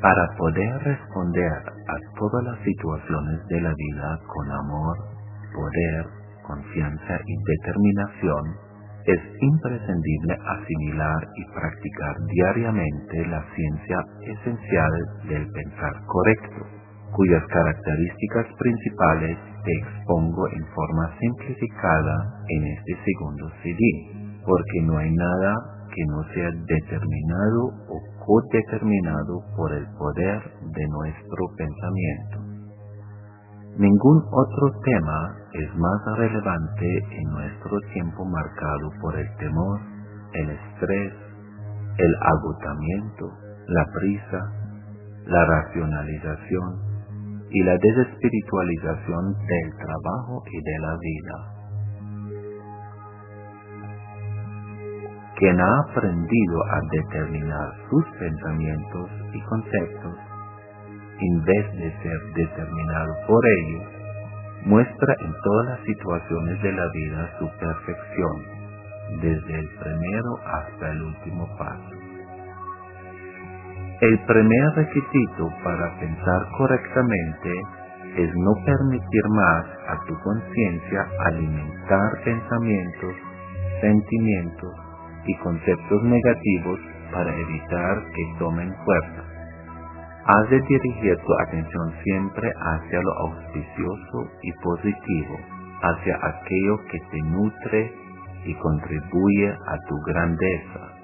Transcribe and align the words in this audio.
Para 0.00 0.28
poder 0.36 0.82
responder 0.84 1.52
a 1.88 1.96
todas 2.18 2.44
las 2.44 2.58
situaciones 2.64 3.46
de 3.48 3.60
la 3.62 3.72
vida 3.72 4.20
con 4.26 4.50
amor, 4.50 4.96
poder, 5.54 6.04
confianza 6.46 7.18
y 7.24 7.34
determinación, 7.44 8.44
es 9.06 9.20
imprescindible 9.40 10.34
asimilar 10.34 11.20
y 11.36 11.44
practicar 11.54 12.14
diariamente 12.28 13.26
la 13.26 13.42
ciencia 13.54 13.98
esencial 14.20 14.92
del 15.28 15.50
pensar 15.52 15.94
correcto, 16.06 16.66
cuyas 17.12 17.42
características 17.46 18.46
principales 18.58 19.38
te 19.64 19.72
expongo 19.78 20.48
en 20.48 20.66
forma 20.74 21.10
simplificada 21.18 22.16
en 22.48 22.66
este 22.66 22.98
segundo 23.04 23.48
CD, 23.62 23.80
porque 24.44 24.82
no 24.82 24.98
hay 24.98 25.10
nada 25.10 25.54
que 25.94 26.04
no 26.06 26.22
sea 26.34 26.50
determinado 26.66 27.62
o 27.88 28.15
codeterminado 28.26 29.40
por 29.56 29.72
el 29.72 29.86
poder 29.96 30.42
de 30.60 30.88
nuestro 30.88 31.46
pensamiento. 31.56 32.38
Ningún 33.78 34.22
otro 34.32 34.80
tema 34.84 35.36
es 35.52 35.74
más 35.76 36.18
relevante 36.18 36.98
en 37.10 37.30
nuestro 37.30 37.78
tiempo 37.92 38.24
marcado 38.24 38.90
por 39.00 39.16
el 39.18 39.28
temor, 39.36 39.80
el 40.32 40.50
estrés, 40.50 41.12
el 41.98 42.14
agotamiento, 42.20 43.30
la 43.68 43.84
prisa, 43.94 44.38
la 45.26 45.44
racionalización 45.44 46.86
y 47.50 47.62
la 47.62 47.76
desespiritualización 47.78 49.34
del 49.34 49.76
trabajo 49.78 50.42
y 50.50 50.62
de 50.62 50.78
la 50.80 50.96
vida. 50.98 51.55
Quien 55.36 55.60
ha 55.60 55.80
aprendido 55.90 56.64
a 56.64 56.80
determinar 56.92 57.72
sus 57.90 58.04
pensamientos 58.18 59.10
y 59.34 59.40
conceptos 59.42 60.16
en 61.20 61.44
vez 61.44 61.72
de 61.76 61.92
ser 62.02 62.20
determinado 62.34 63.14
por 63.26 63.42
ellos, 63.46 63.82
muestra 64.64 65.14
en 65.20 65.32
todas 65.44 65.66
las 65.68 65.80
situaciones 65.80 66.62
de 66.62 66.72
la 66.72 66.88
vida 66.90 67.30
su 67.38 67.50
perfección, 67.58 68.42
desde 69.20 69.58
el 69.58 69.68
primero 69.78 70.38
hasta 70.46 70.90
el 70.90 71.02
último 71.02 71.46
paso. 71.58 71.90
El 74.00 74.18
primer 74.24 74.74
requisito 74.74 75.48
para 75.62 76.00
pensar 76.00 76.48
correctamente 76.56 77.52
es 78.16 78.30
no 78.34 78.52
permitir 78.64 79.28
más 79.30 79.66
a 79.88 79.98
tu 80.06 80.18
conciencia 80.20 81.06
alimentar 81.26 82.22
pensamientos, 82.24 83.14
sentimientos 83.82 84.85
y 85.26 85.34
conceptos 85.38 86.02
negativos 86.04 86.80
para 87.12 87.34
evitar 87.34 88.04
que 88.14 88.38
tomen 88.38 88.74
fuerza. 88.84 89.24
Has 90.26 90.50
de 90.50 90.60
dirigir 90.60 91.16
tu 91.18 91.32
atención 91.46 91.92
siempre 92.02 92.50
hacia 92.50 93.00
lo 93.00 93.12
auspicioso 93.28 94.30
y 94.42 94.52
positivo, 94.62 95.36
hacia 95.82 96.16
aquello 96.16 96.78
que 96.90 96.98
te 97.10 97.22
nutre 97.22 97.92
y 98.44 98.54
contribuye 98.54 99.50
a 99.50 99.76
tu 99.88 99.96
grandeza. 100.06 100.96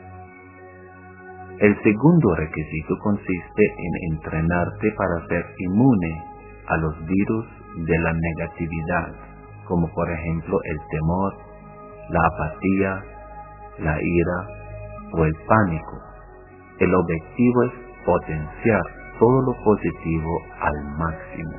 El 1.58 1.80
segundo 1.82 2.34
requisito 2.34 2.98
consiste 2.98 3.62
en 3.78 4.14
entrenarte 4.14 4.90
para 4.96 5.26
ser 5.28 5.44
inmune 5.58 6.24
a 6.66 6.76
los 6.78 7.06
virus 7.06 7.46
de 7.86 7.98
la 7.98 8.12
negatividad, 8.12 9.14
como 9.68 9.88
por 9.94 10.10
ejemplo 10.10 10.58
el 10.64 10.78
temor, 10.90 11.34
la 12.10 12.20
apatía, 12.26 13.11
la 13.78 13.96
ira 14.00 14.48
o 15.12 15.24
el 15.24 15.34
pánico. 15.46 16.00
El 16.78 16.94
objetivo 16.94 17.62
es 17.64 17.72
potenciar 18.04 18.82
todo 19.18 19.42
lo 19.42 19.64
positivo 19.64 20.42
al 20.60 20.84
máximo. 20.98 21.58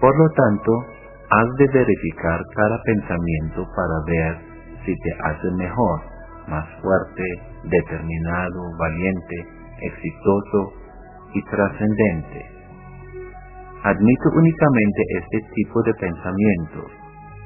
Por 0.00 0.16
lo 0.16 0.28
tanto, 0.30 0.72
has 1.30 1.48
de 1.58 1.68
verificar 1.72 2.40
cada 2.56 2.82
pensamiento 2.82 3.66
para 3.76 3.96
ver 4.06 4.38
si 4.84 4.94
te 4.94 5.12
hace 5.22 5.50
mejor, 5.56 6.00
más 6.48 6.66
fuerte, 6.82 7.22
determinado, 7.64 8.62
valiente, 8.78 9.46
exitoso 9.82 10.72
y 11.34 11.42
trascendente. 11.44 12.46
Admite 13.84 14.28
únicamente 14.34 15.02
este 15.20 15.38
tipo 15.54 15.82
de 15.82 15.94
pensamientos 15.94 16.99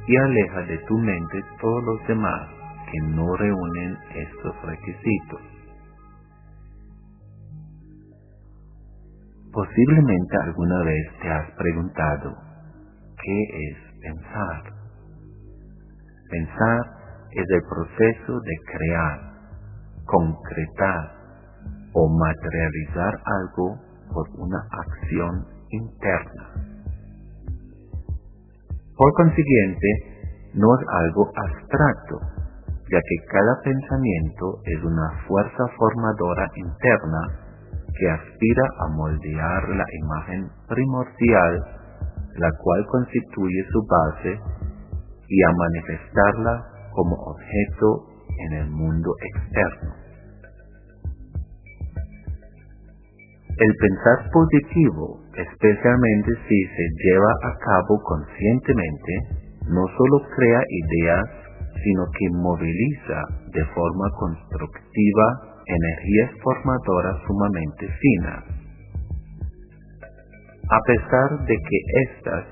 y 0.07 0.17
aleja 0.17 0.61
de 0.63 0.79
tu 0.87 0.99
mente 0.99 1.43
todos 1.61 1.85
los 1.85 2.09
demás 2.09 2.49
que 2.91 2.99
no 3.09 3.37
reúnen 3.37 3.97
estos 4.15 4.63
requisitos. 4.63 5.41
Posiblemente 9.53 10.37
alguna 10.43 10.83
vez 10.83 11.07
te 11.23 11.31
has 11.31 11.51
preguntado, 11.53 12.37
¿qué 13.23 13.43
es 13.71 14.01
pensar? 14.03 14.63
Pensar 16.31 16.81
es 17.31 17.45
el 17.49 17.63
proceso 17.69 18.41
de 18.41 18.57
crear, 18.73 19.21
concretar 20.05 21.15
o 21.93 22.19
materializar 22.19 23.15
algo 23.25 23.79
por 24.13 24.29
una 24.39 24.59
acción 24.71 25.47
interna. 25.71 26.74
Por 28.97 29.13
consiguiente, 29.15 29.89
no 30.55 30.69
es 30.79 30.87
algo 31.03 31.31
abstracto, 31.35 32.21
ya 32.91 32.99
que 32.99 33.17
cada 33.29 33.61
pensamiento 33.65 34.61
es 34.65 34.85
una 34.85 35.11
fuerza 35.27 35.67
formadora 35.77 36.49
interna 36.55 37.45
que 37.99 38.11
aspira 38.11 38.63
a 38.79 38.89
moldear 38.89 39.69
la 39.71 39.85
imagen 40.01 40.49
primordial, 40.69 41.65
la 42.37 42.51
cual 42.63 42.87
constituye 42.87 43.65
su 43.71 43.81
base, 43.87 44.41
y 45.27 45.43
a 45.43 45.53
manifestarla 45.57 46.65
como 46.93 47.17
objeto 47.17 48.07
en 48.47 48.59
el 48.59 48.71
mundo 48.71 49.11
externo. 49.35 50.04
El 53.57 53.73
pensar 53.79 54.31
positivo, 54.33 55.21
especialmente 55.33 56.31
si 56.49 56.59
se 56.65 56.87
lleva 57.05 57.33
a 57.45 57.53
cabo 57.63 58.03
conscientemente, 58.03 59.13
no 59.69 59.87
solo 59.97 60.27
crea 60.35 60.61
ideas, 60.69 61.25
sino 61.85 62.05
que 62.19 62.31
moviliza 62.33 63.21
de 63.53 63.65
forma 63.67 64.11
constructiva 64.19 65.55
energías 65.67 66.31
formadoras 66.43 67.17
sumamente 67.29 67.87
finas. 67.87 68.45
A 70.71 70.81
pesar 70.87 71.47
de 71.47 71.55
que 71.55 71.79
éstas 72.11 72.45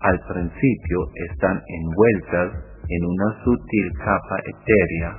al 0.00 0.20
principio 0.28 0.98
están 1.30 1.60
envueltas 1.66 2.52
en 2.88 3.04
una 3.06 3.42
sutil 3.42 3.92
capa 3.98 4.36
etérea, 4.44 5.18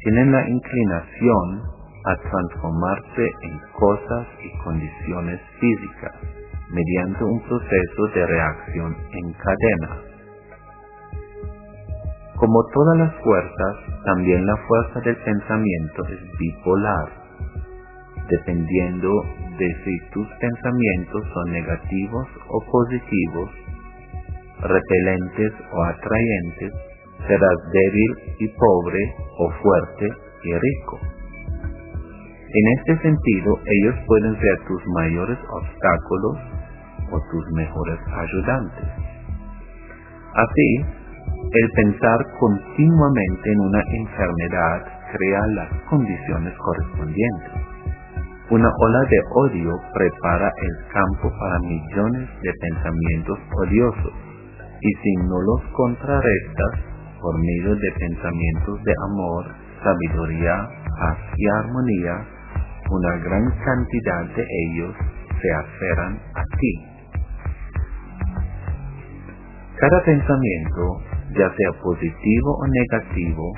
tienen 0.00 0.32
la 0.32 0.48
inclinación 0.50 1.62
a 2.04 2.16
transformarse 2.16 3.30
en 3.42 3.60
cosas 3.72 4.26
y 4.42 4.58
condiciones 4.64 5.40
físicas 5.60 6.12
mediante 6.70 7.24
un 7.24 7.40
proceso 7.42 8.06
de 8.14 8.26
reacción 8.26 8.96
en 9.12 9.32
cadena 9.32 10.14
como 12.36 12.62
todas 12.74 12.98
las 12.98 13.14
fuerzas, 13.22 13.76
también 14.04 14.44
la 14.44 14.56
fuerza 14.68 15.00
del 15.00 15.16
pensamiento 15.16 16.02
es 16.08 16.38
bipolar, 16.38 17.08
dependiendo 18.28 19.08
de 19.56 19.68
si 19.84 20.10
tus 20.10 20.26
pensamientos 20.40 21.22
son 21.32 21.52
negativos 21.52 22.26
o 22.48 22.60
positivos, 22.70 23.50
repelentes 24.60 25.52
o 25.72 25.84
atrayentes, 25.84 26.72
serás 27.28 27.58
débil 27.72 28.36
y 28.40 28.48
pobre 28.48 29.14
o 29.38 29.50
fuerte 29.62 30.08
y 30.42 30.52
rico. 30.52 30.98
En 32.56 32.78
este 32.78 33.02
sentido, 33.02 33.58
ellos 33.66 33.96
pueden 34.06 34.38
ser 34.38 34.58
tus 34.68 34.80
mayores 34.94 35.38
obstáculos 35.50 36.38
o 37.10 37.18
tus 37.32 37.52
mejores 37.52 37.98
ayudantes. 38.14 38.84
Así, 40.34 40.84
el 41.50 41.70
pensar 41.72 42.18
continuamente 42.38 43.52
en 43.52 43.58
una 43.60 43.82
enfermedad 43.90 44.86
crea 45.16 45.46
las 45.48 45.68
condiciones 45.90 46.54
correspondientes. 46.58 47.52
Una 48.50 48.70
ola 48.78 49.00
de 49.10 49.18
odio 49.34 49.72
prepara 49.92 50.52
el 50.62 50.92
campo 50.92 51.32
para 51.36 51.58
millones 51.58 52.28
de 52.40 52.52
pensamientos 52.60 53.38
odiosos 53.56 54.12
y 54.80 54.92
si 55.02 55.14
no 55.26 55.40
los 55.40 55.62
contrarrestas 55.72 56.80
por 57.20 57.34
medio 57.36 57.74
de 57.74 57.92
pensamientos 57.98 58.82
de 58.84 58.94
amor, 59.10 59.44
sabiduría, 59.82 60.68
paz 61.00 61.18
y 61.36 61.48
armonía, 61.48 62.33
una 62.90 63.16
gran 63.24 63.50
cantidad 63.64 64.36
de 64.36 64.46
ellos 64.66 64.94
se 65.40 65.52
aferran 65.52 66.18
a 66.34 66.42
ti. 66.58 66.84
Cada 69.76 70.02
pensamiento 70.04 71.00
ya 71.36 71.52
sea 71.56 71.72
positivo 71.82 72.58
o 72.58 72.66
negativo, 72.66 73.52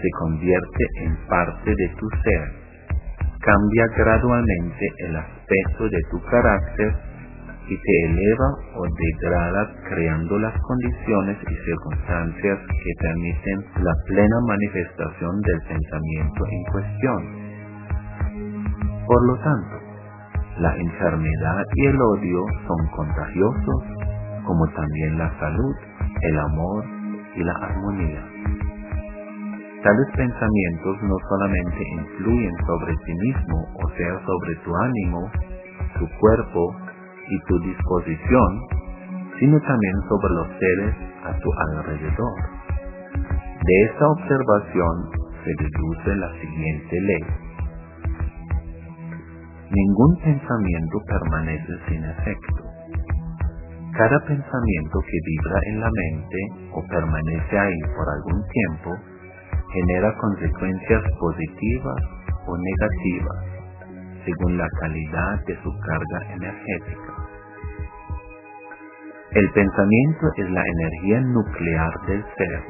se 0.00 0.08
convierte 0.18 0.84
en 1.04 1.16
parte 1.28 1.70
de 1.70 1.88
tu 1.98 2.08
ser 2.24 2.70
cambia 3.40 3.86
gradualmente 3.96 4.86
el 4.98 5.16
aspecto 5.16 5.88
de 5.88 5.98
tu 6.10 6.20
carácter 6.30 6.92
y 7.68 7.76
te 7.76 8.06
eleva 8.06 8.48
o 8.76 8.84
degrada 8.84 9.72
creando 9.88 10.38
las 10.38 10.54
condiciones 10.60 11.38
y 11.48 11.54
circunstancias 11.64 12.58
que 12.58 12.92
permiten 13.00 13.84
la 13.84 13.92
plena 14.06 14.36
manifestación 14.46 15.40
del 15.40 15.60
pensamiento 15.68 16.44
en 16.50 16.62
cuestión. 16.72 17.39
Por 19.10 19.26
lo 19.26 19.34
tanto, 19.42 19.76
la 20.58 20.76
enfermedad 20.76 21.64
y 21.74 21.86
el 21.86 22.00
odio 22.00 22.46
son 22.68 22.86
contagiosos, 22.94 23.82
como 24.46 24.64
también 24.68 25.18
la 25.18 25.36
salud, 25.40 25.74
el 26.22 26.38
amor 26.38 26.84
y 27.34 27.42
la 27.42 27.52
armonía. 27.54 28.22
Tales 29.82 30.06
pensamientos 30.14 31.02
no 31.02 31.16
solamente 31.28 31.82
influyen 31.90 32.54
sobre 32.64 32.94
ti 33.04 33.14
mismo, 33.14 33.66
o 33.82 33.88
sea, 33.96 34.14
sobre 34.24 34.54
tu 34.64 34.76
ánimo, 34.76 35.28
tu 35.98 36.08
cuerpo 36.20 36.76
y 37.30 37.40
tu 37.48 37.58
disposición, 37.62 38.60
sino 39.40 39.60
también 39.62 39.94
sobre 40.08 40.34
los 40.34 40.46
seres 40.56 40.94
a 41.24 41.34
tu 41.34 41.50
alrededor. 41.52 42.34
De 43.66 43.82
esta 43.86 44.06
observación 44.06 45.10
se 45.42 45.50
deduce 45.64 46.14
la 46.14 46.32
siguiente 46.40 47.00
ley. 47.00 47.49
Ningún 49.72 50.16
pensamiento 50.18 50.98
permanece 51.06 51.72
sin 51.88 52.04
efecto. 52.04 52.62
Cada 53.96 54.18
pensamiento 54.26 54.98
que 55.06 55.18
vibra 55.26 55.60
en 55.66 55.80
la 55.80 55.90
mente 55.92 56.36
o 56.72 56.84
permanece 56.88 57.56
ahí 57.56 57.80
por 57.94 58.06
algún 58.08 58.42
tiempo 58.48 58.90
genera 59.72 60.12
consecuencias 60.18 61.02
positivas 61.20 62.02
o 62.48 62.56
negativas 62.58 63.50
según 64.24 64.58
la 64.58 64.66
calidad 64.80 65.44
de 65.46 65.54
su 65.62 65.70
carga 65.78 66.34
energética. 66.34 67.14
El 69.30 69.50
pensamiento 69.52 70.26
es 70.36 70.50
la 70.50 70.64
energía 70.66 71.20
nuclear 71.20 71.92
del 72.08 72.24
ser 72.36 72.62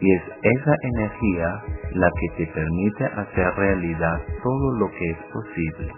y 0.00 0.14
es 0.14 0.22
esa 0.40 0.74
energía 0.82 1.62
la 1.92 2.08
que 2.18 2.28
te 2.38 2.52
permite 2.52 3.04
hacer 3.04 3.54
realidad 3.56 4.20
todo 4.42 4.78
lo 4.78 4.90
que 4.90 5.10
es 5.10 5.18
posible. 5.30 5.92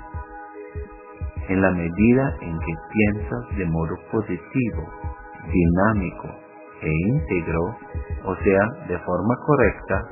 En 1.53 1.61
la 1.61 1.71
medida 1.71 2.35
en 2.41 2.59
que 2.61 2.75
piensas 2.93 3.57
de 3.59 3.67
modo 3.67 3.95
positivo, 4.11 4.89
dinámico 5.53 6.29
e 6.81 6.91
íntegro, 7.09 7.77
o 8.25 8.35
sea, 8.37 8.87
de 8.89 8.99
forma 9.01 9.37
correcta, 9.45 10.03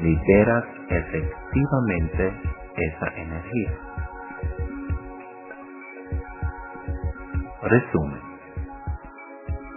liberas 0.00 0.64
efectivamente 0.88 2.32
esa 2.74 3.06
energía. 3.14 3.70
Resumen. 7.62 8.20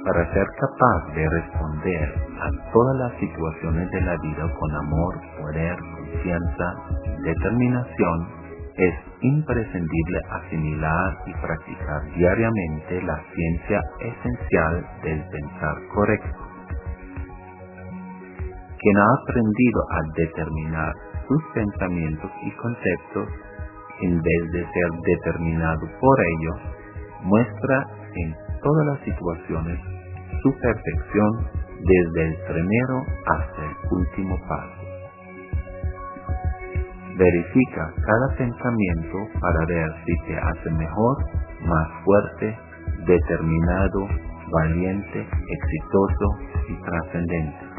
Para 0.06 0.34
ser 0.34 0.48
capaz 0.60 1.14
de 1.14 1.30
responder 1.30 2.14
a 2.42 2.72
todas 2.74 2.98
las 2.98 3.20
situaciones 3.20 3.92
de 3.92 4.02
la 4.02 4.18
vida 4.24 4.52
con 4.60 4.76
amor, 4.76 5.22
poder, 5.40 5.78
confianza, 5.78 6.76
determinación, 7.24 8.39
es 8.80 8.96
imprescindible 9.22 10.20
asimilar 10.32 11.18
y 11.28 11.34
practicar 11.34 12.02
diariamente 12.16 13.02
la 13.04 13.22
ciencia 13.34 13.82
esencial 14.00 14.88
del 15.04 15.24
pensar 15.30 15.76
correcto 15.94 16.50
quien 18.80 18.98
ha 18.98 19.14
aprendido 19.22 19.82
a 19.92 20.00
determinar 20.16 20.94
sus 21.28 21.44
pensamientos 21.54 22.32
y 22.44 22.52
conceptos 22.52 23.28
en 24.02 24.22
vez 24.22 24.52
de 24.54 24.62
ser 24.62 24.90
determinado 25.06 25.82
por 26.00 26.18
ellos, 26.20 26.60
muestra 27.24 27.88
en 28.16 28.36
todas 28.64 28.86
las 28.88 29.00
situaciones 29.02 29.80
su 30.42 30.54
perfección 30.60 31.48
desde 31.82 32.28
el 32.28 32.36
primero 32.48 33.04
hasta 33.26 33.66
el 33.66 33.98
último 33.98 34.38
paso. 34.48 34.79
Verifica 37.20 37.94
cada 38.08 38.38
pensamiento 38.38 39.18
para 39.42 39.66
ver 39.68 39.92
si 40.06 40.28
te 40.28 40.40
hace 40.40 40.72
mejor, 40.72 41.18
más 41.68 41.88
fuerte, 42.06 42.58
determinado, 43.06 44.08
valiente, 44.52 45.20
exitoso 45.20 46.26
y 46.70 46.76
trascendente 46.82 47.70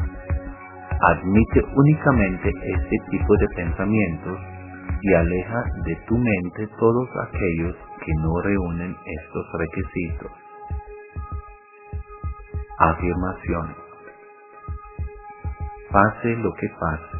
admite 1.01 1.63
únicamente 1.75 2.49
este 2.49 2.95
tipo 3.09 3.35
de 3.37 3.47
pensamientos 3.55 4.39
y 5.01 5.13
aleja 5.13 5.63
de 5.85 5.95
tu 6.07 6.15
mente 6.15 6.67
todos 6.77 7.09
aquellos 7.27 7.75
que 8.05 8.13
no 8.19 8.39
reúnen 8.41 8.95
estos 9.05 9.45
requisitos. 9.57 10.31
Afirmación. 12.77 13.75
Pase 15.91 16.35
lo 16.37 16.53
que 16.53 16.69
pase, 16.79 17.17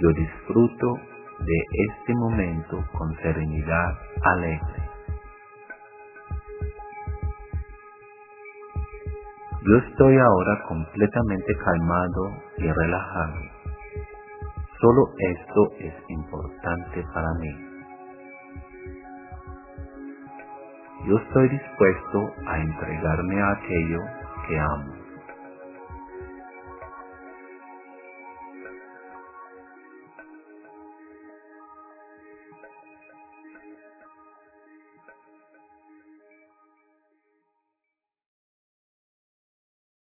yo 0.00 0.08
disfruto 0.12 0.98
de 1.44 1.86
este 1.88 2.14
momento 2.14 2.84
con 2.98 3.14
serenidad 3.18 3.98
alegre. 4.24 4.90
Yo 9.66 9.76
estoy 9.78 10.18
ahora 10.18 10.62
completamente 10.68 11.56
calmado 11.64 12.42
y 12.58 12.70
relajado. 12.72 13.36
Solo 14.80 15.08
esto 15.18 15.72
es 15.80 15.94
importante 16.08 17.04
para 17.14 17.32
mí. 17.40 17.76
Yo 21.06 21.18
estoy 21.18 21.48
dispuesto 21.50 22.32
a 22.46 22.58
entregarme 22.60 23.42
a 23.42 23.52
aquello 23.52 24.00
que 24.48 24.60
amo. 24.60 25.03